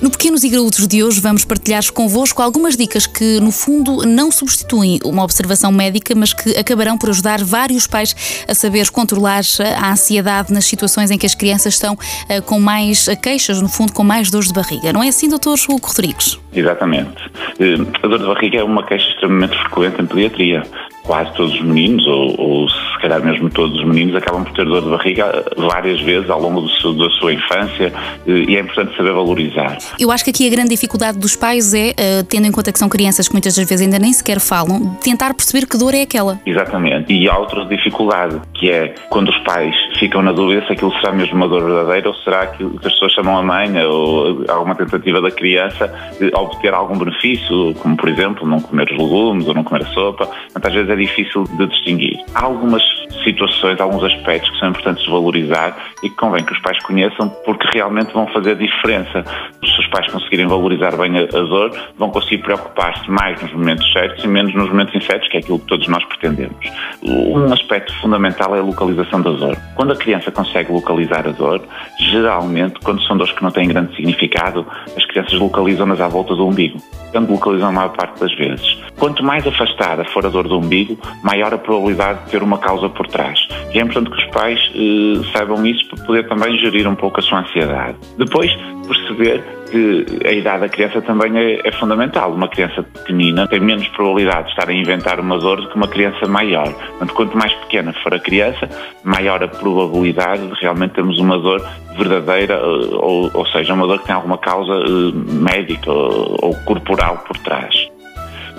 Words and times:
No 0.00 0.10
Pequenos 0.10 0.44
e 0.44 0.48
Graúdos 0.48 0.86
de 0.86 1.02
hoje 1.02 1.20
vamos 1.20 1.44
partilhar 1.44 1.82
convosco 1.92 2.40
algumas 2.40 2.76
dicas 2.76 3.04
que, 3.04 3.40
no 3.40 3.50
fundo, 3.50 4.06
não 4.06 4.30
substituem 4.30 5.00
uma 5.04 5.24
observação 5.24 5.72
médica, 5.72 6.14
mas 6.14 6.32
que 6.32 6.56
acabarão 6.56 6.96
por 6.96 7.10
ajudar 7.10 7.42
vários 7.42 7.84
pais 7.86 8.44
a 8.46 8.54
saber 8.54 8.90
controlar 8.90 9.42
a 9.76 9.90
ansiedade 9.90 10.52
nas 10.52 10.66
situações 10.66 11.10
em 11.10 11.18
que 11.18 11.26
as 11.26 11.34
crianças 11.34 11.74
estão 11.74 11.94
uh, 11.94 12.42
com 12.42 12.60
mais 12.60 13.08
queixas, 13.20 13.60
no 13.60 13.68
fundo, 13.68 13.92
com 13.92 14.04
mais 14.04 14.30
dores 14.30 14.48
de 14.48 14.54
barriga. 14.54 14.92
Não 14.92 15.02
é 15.02 15.08
assim, 15.08 15.28
doutor 15.28 15.58
Hugo 15.68 15.88
Rodrigues? 15.88 16.38
Exatamente. 16.54 17.26
Uh, 17.58 17.84
a 18.00 18.06
dor 18.06 18.18
de 18.20 18.26
barriga 18.26 18.58
é 18.58 18.62
uma 18.62 18.84
queixa 18.84 19.08
extremamente 19.08 19.58
frequente 19.58 20.00
em 20.00 20.06
pediatria 20.06 20.62
quase 21.08 21.32
todos 21.34 21.54
os 21.54 21.62
meninos, 21.62 22.06
ou, 22.06 22.38
ou, 22.38 22.66
calhar 23.08 23.24
mesmo 23.24 23.48
todos 23.48 23.78
os 23.78 23.84
meninos, 23.86 24.14
acabam 24.14 24.44
por 24.44 24.52
ter 24.52 24.64
dor 24.66 24.82
de 24.82 24.90
barriga 24.90 25.44
várias 25.56 26.00
vezes 26.02 26.28
ao 26.28 26.40
longo 26.40 26.68
seu, 26.68 26.92
da 26.92 27.08
sua 27.10 27.32
infância 27.32 27.92
e 28.26 28.56
é 28.56 28.60
importante 28.60 28.94
saber 28.96 29.12
valorizar. 29.12 29.78
Eu 29.98 30.12
acho 30.12 30.24
que 30.24 30.30
aqui 30.30 30.46
a 30.46 30.50
grande 30.50 30.70
dificuldade 30.70 31.18
dos 31.18 31.34
pais 31.34 31.72
é, 31.72 31.90
uh, 31.90 32.24
tendo 32.28 32.46
em 32.46 32.52
conta 32.52 32.70
que 32.70 32.78
são 32.78 32.88
crianças 32.88 33.26
que 33.26 33.34
muitas 33.34 33.54
das 33.56 33.66
vezes 33.68 33.84
ainda 33.84 33.98
nem 33.98 34.12
sequer 34.12 34.38
falam, 34.38 34.96
tentar 35.02 35.32
perceber 35.34 35.66
que 35.66 35.78
dor 35.78 35.94
é 35.94 36.02
aquela. 36.02 36.38
Exatamente. 36.44 37.12
E 37.12 37.28
há 37.28 37.38
outra 37.38 37.64
dificuldade, 37.64 38.40
que 38.54 38.70
é 38.70 38.94
quando 39.08 39.30
os 39.30 39.38
pais 39.38 39.74
ficam 39.98 40.22
na 40.22 40.32
dúvida 40.32 40.66
se 40.66 40.72
aquilo 40.72 40.92
será 41.00 41.12
mesmo 41.12 41.36
uma 41.36 41.48
dor 41.48 41.64
verdadeira 41.64 42.08
ou 42.08 42.14
será 42.16 42.42
aquilo 42.42 42.78
que 42.78 42.86
as 42.86 42.92
pessoas 42.92 43.12
chamam 43.12 43.38
a 43.38 43.42
mãe 43.42 43.68
ou 43.84 44.44
alguma 44.48 44.74
tentativa 44.74 45.20
da 45.20 45.30
criança 45.30 45.92
de 46.20 46.26
obter 46.34 46.74
algum 46.74 46.98
benefício, 46.98 47.74
como 47.80 47.96
por 47.96 48.08
exemplo 48.08 48.46
não 48.46 48.60
comer 48.60 48.90
os 48.92 48.98
legumes 48.98 49.48
ou 49.48 49.54
não 49.54 49.64
comer 49.64 49.82
a 49.82 49.86
sopa. 49.86 50.28
Muitas 50.54 50.72
vezes 50.72 50.90
é 50.90 50.96
difícil 50.96 51.44
de 51.44 51.66
distinguir. 51.66 52.18
Há 52.34 52.44
algumas 52.44 52.82
situações, 53.24 53.80
alguns 53.80 54.04
aspectos 54.04 54.50
que 54.50 54.58
são 54.58 54.68
importantes 54.68 55.04
de 55.04 55.10
valorizar 55.10 55.76
e 56.02 56.08
que 56.08 56.16
convém 56.16 56.44
que 56.44 56.52
os 56.52 56.58
pais 56.60 56.78
conheçam 56.84 57.28
porque 57.44 57.66
realmente 57.72 58.12
vão 58.12 58.26
fazer 58.28 58.56
diferença. 58.56 59.24
Se 59.64 59.80
os 59.80 59.86
pais 59.88 60.10
conseguirem 60.10 60.46
valorizar 60.46 60.96
bem 60.96 61.18
a, 61.18 61.26
dor, 61.26 61.72
vão 61.96 62.10
conseguir 62.10 62.38
preocupar-se 62.38 63.10
mais 63.10 63.40
nos 63.42 63.52
momentos 63.52 63.92
certos 63.92 64.24
e 64.24 64.28
menos 64.28 64.54
nos 64.54 64.68
momentos 64.68 64.94
incertos, 64.94 65.28
que 65.28 65.36
é 65.36 65.40
aquilo 65.40 65.58
que 65.58 65.66
todos 65.66 65.88
nós 65.88 66.04
pretendemos. 66.04 66.56
Um 67.02 67.52
aspecto 67.52 67.92
fundamental 68.00 68.54
é 68.54 68.60
a 68.60 68.62
localização 68.62 69.20
da 69.20 69.30
dor. 69.30 69.56
Quando 69.74 69.92
a 69.92 69.96
criança 69.96 70.30
consegue 70.30 70.72
localizar 70.72 71.26
a 71.26 71.32
dor, 71.32 71.62
geralmente, 71.98 72.80
quando 72.80 73.02
são 73.02 73.16
dores 73.16 73.32
que 73.32 73.42
não 73.42 73.50
têm 73.50 73.68
grande 73.68 73.94
significado, 73.96 74.66
as 74.96 75.04
crianças 75.06 75.38
localizam-nas 75.38 76.00
à 76.00 76.08
volta 76.08 76.34
do 76.34 76.46
umbigo. 76.46 76.78
Portanto, 77.02 77.30
localizam 77.30 77.68
a 77.68 77.72
maior 77.72 77.90
parte 77.90 78.20
das 78.20 78.34
vezes. 78.34 78.78
Quanto 78.98 79.22
mais 79.22 79.46
afastada 79.46 80.04
for 80.06 80.26
a 80.26 80.28
dor 80.28 80.48
do 80.48 80.58
umbigo, 80.58 80.98
maior 81.22 81.54
a 81.54 81.58
probabilidade 81.58 82.24
de 82.24 82.30
ter 82.30 82.42
uma 82.42 82.58
causa 82.58 82.87
por 82.90 83.06
trás. 83.06 83.38
E 83.72 83.78
é 83.78 83.82
importante 83.82 84.10
que 84.10 84.24
os 84.24 84.30
pais 84.30 84.60
eh, 84.74 85.32
saibam 85.32 85.64
isso 85.66 85.86
para 85.88 86.04
poder 86.04 86.28
também 86.28 86.58
gerir 86.58 86.88
um 86.88 86.94
pouco 86.94 87.20
a 87.20 87.22
sua 87.22 87.40
ansiedade. 87.40 87.96
Depois, 88.16 88.50
perceber 88.86 89.42
que 89.70 90.06
a 90.26 90.32
idade 90.32 90.60
da 90.60 90.68
criança 90.68 91.00
também 91.02 91.36
é, 91.36 91.60
é, 91.68 91.72
fundamental. 91.72 92.32
Uma 92.32 92.48
criança 92.48 92.82
pequenina 92.82 93.46
tem 93.46 93.60
menos 93.60 93.86
probabilidade 93.88 94.44
de 94.44 94.50
estar 94.50 94.68
a 94.68 94.72
inventar 94.72 95.20
uma 95.20 95.38
dor 95.38 95.60
do 95.60 95.68
que 95.68 95.76
uma 95.76 95.88
criança 95.88 96.26
maior. 96.26 96.72
Portanto, 96.72 97.14
quanto 97.14 97.36
mais 97.36 97.52
pequena 97.54 97.92
for 98.02 98.14
a 98.14 98.18
criança, 98.18 98.68
maior 99.04 99.42
a 99.42 99.48
probabilidade 99.48 100.46
de 100.46 100.54
realmente 100.60 100.94
termos 100.94 101.18
uma 101.18 101.38
dor 101.38 101.62
verdadeira, 101.96 102.54
eh, 102.54 102.96
ou, 102.96 103.30
ou 103.32 103.46
seja, 103.46 103.74
uma 103.74 103.86
dor 103.86 103.98
que 104.00 104.06
tem 104.06 104.14
alguma 104.14 104.38
causa 104.38 104.72
uh, 104.72 105.12
médica 105.14 105.90
ou, 105.90 106.36
ou 106.42 106.54
corporal 106.64 107.18
por 107.26 107.36
trás. 107.38 107.88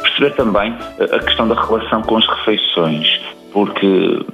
Perceber 0.02 0.36
também 0.36 0.76
a 1.00 1.20
questão 1.20 1.48
da 1.48 1.56
relação 1.56 2.02
com 2.02 2.18
as 2.18 2.28
refeições, 2.28 3.20
porque 3.52 4.26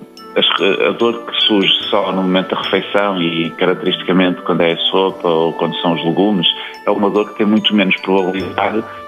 a 0.87 0.91
dor 0.91 1.25
que 1.25 1.41
surge 1.43 1.71
só 1.89 2.11
no 2.11 2.21
momento 2.21 2.53
da 2.53 2.61
refeição 2.61 3.21
e 3.21 3.49
caracteristicamente 3.51 4.41
quando 4.41 4.61
é 4.61 4.73
a 4.73 4.77
sopa 4.77 5.29
ou 5.29 5.53
quando 5.53 5.75
são 5.77 5.93
os 5.93 6.03
legumes 6.03 6.47
é 6.85 6.91
uma 6.91 7.09
dor 7.09 7.29
que 7.29 7.37
tem 7.37 7.47
muito 7.47 7.73
menos 7.73 7.95
probabilidade 8.01 8.81
de 8.81 9.04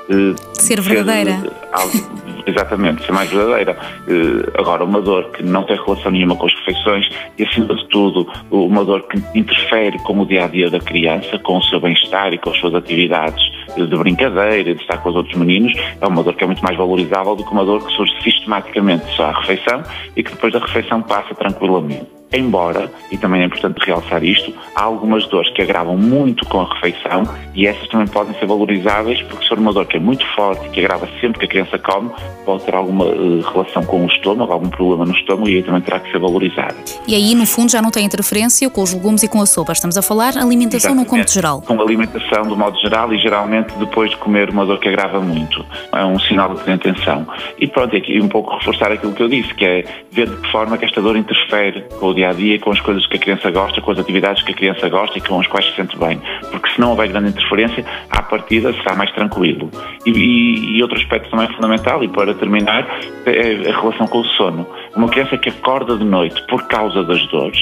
ser 0.53 0.81
verdadeira. 0.81 1.39
Ser, 1.39 1.51
algo, 1.71 1.91
exatamente, 2.47 3.05
ser 3.05 3.11
mais 3.11 3.29
verdadeira. 3.29 3.77
Eh, 4.07 4.59
agora, 4.59 4.83
uma 4.83 5.01
dor 5.01 5.31
que 5.31 5.43
não 5.43 5.63
tem 5.63 5.75
relação 5.75 6.11
nenhuma 6.11 6.35
com 6.35 6.45
as 6.45 6.53
refeições 6.55 7.09
e, 7.37 7.43
acima 7.43 7.75
de 7.75 7.87
tudo, 7.89 8.27
uma 8.51 8.83
dor 8.83 9.03
que 9.07 9.21
interfere 9.37 9.97
com 9.99 10.19
o 10.19 10.25
dia 10.25 10.45
a 10.45 10.47
dia 10.47 10.69
da 10.69 10.79
criança, 10.79 11.37
com 11.39 11.57
o 11.57 11.63
seu 11.63 11.79
bem-estar 11.79 12.33
e 12.33 12.37
com 12.37 12.49
as 12.49 12.57
suas 12.57 12.73
atividades 12.75 13.43
de 13.75 13.97
brincadeira, 13.97 14.73
de 14.73 14.81
estar 14.81 14.97
com 14.97 15.09
os 15.09 15.15
outros 15.15 15.37
meninos, 15.37 15.73
é 15.99 16.07
uma 16.07 16.23
dor 16.23 16.33
que 16.33 16.43
é 16.43 16.47
muito 16.47 16.63
mais 16.63 16.77
valorizável 16.77 17.35
do 17.35 17.43
que 17.43 17.51
uma 17.51 17.65
dor 17.65 17.85
que 17.85 17.93
surge 17.93 18.13
sistematicamente 18.23 19.05
só 19.15 19.25
à 19.25 19.39
refeição 19.39 19.83
e 20.15 20.23
que 20.23 20.31
depois 20.31 20.53
da 20.53 20.59
refeição 20.59 21.01
passa 21.01 21.35
tranquilamente. 21.35 22.17
Embora, 22.31 22.91
e 23.11 23.17
também 23.17 23.41
é 23.41 23.45
importante 23.45 23.77
realçar 23.85 24.23
isto, 24.23 24.53
há 24.75 24.83
algumas 24.83 25.25
dores 25.27 25.49
que 25.53 25.61
agravam 25.61 25.97
muito 25.97 26.45
com 26.47 26.61
a 26.61 26.73
refeição 26.73 27.23
e 27.55 27.65
essas 27.65 27.87
também 27.87 28.07
podem 28.07 28.37
ser 28.37 28.45
valorizáveis 28.45 29.21
porque 29.23 29.43
se 29.43 29.49
for 29.49 29.57
uma 29.57 29.71
dor 29.71 29.85
que 29.85 29.97
é 29.97 29.99
muito 29.99 30.25
forte 30.35 30.65
e 30.67 30.69
que 30.69 30.79
agrava 30.81 31.07
sempre 31.21 31.39
que 31.39 31.45
a 31.45 31.47
criança 31.47 31.79
come, 31.79 32.09
pode 32.45 32.63
ter 32.65 32.75
alguma 32.75 33.05
uh, 33.05 33.41
relação 33.41 33.83
com 33.83 34.03
o 34.03 34.07
estômago, 34.07 34.51
algum 34.51 34.69
problema 34.69 35.05
no 35.05 35.13
estômago 35.13 35.49
e 35.49 35.55
aí 35.55 35.63
também 35.63 35.81
terá 35.81 35.99
que 35.99 36.11
ser 36.11 36.19
valorizada. 36.19 36.75
E 37.07 37.15
aí, 37.15 37.33
no 37.33 37.45
fundo, 37.45 37.71
já 37.71 37.81
não 37.81 37.91
tem 37.91 38.05
interferência 38.05 38.69
com 38.69 38.81
os 38.81 38.93
legumes 38.93 39.23
e 39.23 39.27
com 39.27 39.41
a 39.41 39.45
sopa. 39.45 39.71
Estamos 39.71 39.97
a 39.97 40.01
falar 40.01 40.37
alimentação 40.37 40.91
Exatamente. 40.91 41.05
no 41.05 41.09
cômodo 41.09 41.31
geral. 41.31 41.61
Com 41.61 41.81
alimentação 41.81 42.43
do 42.43 42.57
modo 42.57 42.77
geral 42.79 43.13
e 43.13 43.17
geralmente 43.19 43.73
depois 43.77 44.11
de 44.11 44.17
comer 44.17 44.49
uma 44.49 44.65
dor 44.65 44.79
que 44.79 44.89
agrava 44.89 45.21
muito. 45.21 45.65
É 45.93 46.03
um 46.03 46.19
sinal 46.19 46.53
de 46.53 46.71
atenção. 46.71 47.25
E 47.57 47.67
pronto, 47.67 47.95
aqui 47.95 48.19
um 48.21 48.27
pouco 48.27 48.55
reforçar 48.57 48.91
aquilo 48.91 49.13
que 49.13 49.23
eu 49.23 49.29
disse, 49.29 49.53
que 49.53 49.65
é 49.65 49.85
ver 50.11 50.27
de 50.27 50.35
que 50.37 50.51
forma 50.51 50.77
que 50.77 50.85
esta 50.85 51.01
dor 51.01 51.15
interfere 51.15 51.85
com 51.99 52.07
o 52.07 52.13
dia 52.17 52.29
a 52.29 52.33
dia, 52.33 52.59
com 52.59 52.71
as 52.71 52.81
coisas 52.81 53.05
que 53.05 53.15
a 53.15 53.19
criança 53.19 53.51
gosta, 53.51 53.79
com 53.79 53.91
as 53.91 53.99
atividades 53.99 54.41
que 54.43 54.51
a 54.51 54.55
criança 54.55 54.89
gosta 54.89 55.17
e 55.17 55.21
com 55.21 55.39
as 55.39 55.47
quais 55.47 55.67
se 55.67 55.75
sente 55.75 55.97
bem. 55.97 56.19
Porque 56.51 56.69
se 56.71 56.81
não 56.81 56.89
houver 56.89 57.07
grande 57.07 57.29
interferência, 57.29 57.85
à 58.09 58.21
partida 58.23 58.73
será 58.73 58.95
mais 58.95 59.11
tranquilo. 59.11 59.69
E, 60.05 60.09
e, 60.09 60.77
e 60.77 60.81
outro 60.81 60.97
aspecto 60.97 61.29
também 61.29 61.47
fundamental, 61.53 62.03
e 62.03 62.07
para 62.07 62.33
terminar, 62.33 62.87
é 63.25 63.69
a 63.69 63.79
relação 63.79 64.07
com 64.07 64.19
o 64.19 64.25
sono. 64.25 64.67
Uma 64.95 65.07
criança 65.09 65.37
que 65.37 65.49
acorda 65.49 65.95
de 65.95 66.03
noite 66.03 66.41
por 66.47 66.67
causa 66.67 67.03
das 67.03 67.25
dores, 67.27 67.59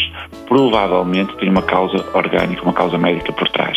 provavelmente 0.47 1.35
tem 1.35 1.49
uma 1.49 1.61
causa 1.61 1.97
orgânica, 2.13 2.63
uma 2.63 2.73
causa 2.73 2.97
médica 2.97 3.33
por 3.33 3.49
trás. 3.49 3.74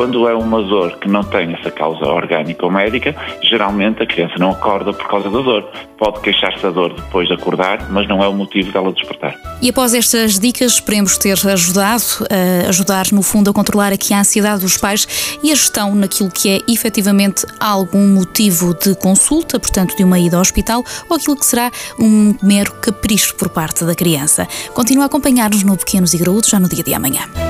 Quando 0.00 0.26
é 0.26 0.34
uma 0.34 0.62
dor 0.62 0.96
que 0.96 1.06
não 1.06 1.22
tem 1.22 1.52
essa 1.52 1.70
causa 1.70 2.06
orgânica 2.06 2.64
ou 2.64 2.72
médica, 2.72 3.14
geralmente 3.42 4.02
a 4.02 4.06
criança 4.06 4.32
não 4.38 4.52
acorda 4.52 4.94
por 4.94 5.06
causa 5.06 5.28
da 5.28 5.42
dor. 5.42 5.68
Pode 5.98 6.20
queixar-se 6.20 6.62
da 6.62 6.70
dor 6.70 6.94
depois 6.94 7.28
de 7.28 7.34
acordar, 7.34 7.86
mas 7.90 8.08
não 8.08 8.24
é 8.24 8.26
o 8.26 8.32
motivo 8.32 8.72
dela 8.72 8.94
despertar. 8.94 9.36
E 9.60 9.68
após 9.68 9.92
estas 9.92 10.38
dicas, 10.38 10.72
esperemos 10.72 11.18
ter 11.18 11.36
ajudado, 11.46 12.02
a 12.30 12.70
ajudar 12.70 13.08
no 13.12 13.20
fundo 13.20 13.50
a 13.50 13.52
controlar 13.52 13.92
aqui 13.92 14.14
a 14.14 14.20
ansiedade 14.20 14.62
dos 14.62 14.78
pais 14.78 15.38
e 15.42 15.52
a 15.52 15.54
gestão 15.54 15.94
naquilo 15.94 16.30
que 16.30 16.48
é 16.48 16.60
efetivamente 16.66 17.44
algum 17.60 18.08
motivo 18.14 18.72
de 18.72 18.94
consulta, 18.94 19.60
portanto 19.60 19.94
de 19.94 20.02
uma 20.02 20.18
ida 20.18 20.36
ao 20.36 20.40
hospital, 20.40 20.82
ou 21.10 21.16
aquilo 21.18 21.36
que 21.36 21.44
será 21.44 21.70
um 21.98 22.34
mero 22.42 22.72
capricho 22.80 23.34
por 23.34 23.50
parte 23.50 23.84
da 23.84 23.94
criança. 23.94 24.48
Continua 24.72 25.04
a 25.04 25.06
acompanhar-nos 25.08 25.62
no 25.62 25.76
Pequenos 25.76 26.14
e 26.14 26.16
Graúdos 26.16 26.48
já 26.48 26.58
no 26.58 26.70
dia 26.70 26.82
de 26.82 26.94
amanhã 26.94 27.49